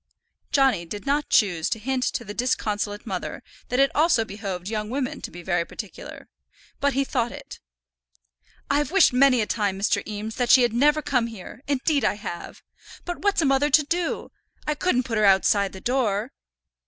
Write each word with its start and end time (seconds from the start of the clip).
Johnny 0.51 0.83
did 0.83 1.05
not 1.05 1.29
choose 1.29 1.69
to 1.69 1.77
hint 1.77 2.01
to 2.03 2.25
the 2.25 2.33
disconsolate 2.33 3.05
mother 3.05 3.43
that 3.69 3.79
it 3.79 3.91
also 3.93 4.25
behoved 4.25 4.67
young 4.67 4.89
women 4.89 5.21
to 5.21 5.29
be 5.29 5.43
very 5.43 5.63
particular, 5.63 6.27
but 6.79 6.93
he 6.93 7.03
thought 7.03 7.31
it. 7.31 7.59
"I've 8.67 8.89
wished 8.89 9.13
many 9.13 9.41
a 9.41 9.45
time, 9.45 9.77
Mr. 9.77 10.01
Eames, 10.07 10.37
that 10.37 10.49
she 10.49 10.63
had 10.63 10.73
never 10.73 11.03
come 11.03 11.27
here; 11.27 11.61
indeed 11.67 12.03
I 12.03 12.15
have. 12.15 12.63
But 13.05 13.19
what's 13.19 13.43
a 13.43 13.45
mother 13.45 13.69
to 13.69 13.83
do? 13.83 14.31
I 14.65 14.73
couldn't 14.73 15.03
put 15.03 15.19
her 15.19 15.25
outside 15.25 15.71
the 15.71 15.79
door." 15.79 16.31